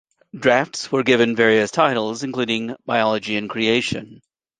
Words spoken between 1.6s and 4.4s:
titles, including "Biology and Creation".